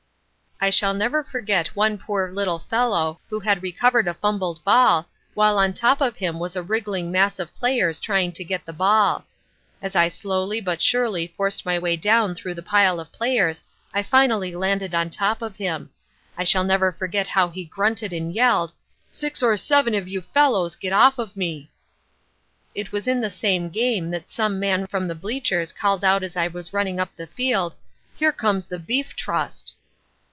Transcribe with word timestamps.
I 0.63 0.69
shall 0.69 0.93
never 0.93 1.23
forget 1.23 1.75
one 1.75 1.97
poor 1.97 2.29
little 2.29 2.59
fellow 2.59 3.19
who 3.31 3.39
had 3.39 3.63
recovered 3.63 4.07
a 4.07 4.13
fumbled 4.13 4.63
ball, 4.63 5.09
while 5.33 5.57
on 5.57 5.73
top 5.73 6.01
of 6.01 6.17
him 6.17 6.37
was 6.37 6.55
a 6.55 6.61
wriggling 6.61 7.11
mass 7.11 7.39
of 7.39 7.51
players 7.55 7.99
trying 7.99 8.31
to 8.33 8.43
get 8.43 8.63
the 8.65 8.71
ball. 8.71 9.25
As 9.81 9.95
I 9.95 10.07
slowly, 10.07 10.61
but 10.61 10.79
surely, 10.79 11.25
forced 11.25 11.65
my 11.65 11.79
way 11.79 11.97
down 11.97 12.35
through 12.35 12.53
the 12.53 12.61
pile 12.61 12.99
of 12.99 13.11
players 13.11 13.63
I 13.91 14.03
finally 14.03 14.55
landed 14.55 14.93
on 14.93 15.09
top 15.09 15.41
of 15.41 15.55
him. 15.55 15.89
I 16.37 16.43
shall 16.43 16.63
never 16.63 16.91
forget 16.91 17.29
how 17.29 17.49
he 17.49 17.65
grunted 17.65 18.13
and 18.13 18.31
yelled, 18.31 18.71
"Six 19.09 19.41
or 19.41 19.57
seven 19.57 19.95
of 19.95 20.07
you 20.07 20.21
fellows 20.21 20.75
get 20.75 20.93
off 20.93 21.17
of 21.17 21.35
me." 21.35 21.71
It 22.75 22.91
was 22.91 23.07
in 23.07 23.19
the 23.19 23.31
same 23.31 23.71
game 23.71 24.11
that 24.11 24.29
some 24.29 24.59
man 24.59 24.85
from 24.85 25.07
the 25.07 25.15
bleachers 25.15 25.73
called 25.73 26.03
out 26.03 26.21
as 26.21 26.37
I 26.37 26.47
was 26.47 26.71
running 26.71 26.99
up 26.99 27.15
the 27.15 27.25
field: 27.25 27.75
"Here 28.15 28.31
comes 28.31 28.67
the 28.67 28.77
Beef 28.77 29.15
Trust." 29.15 29.75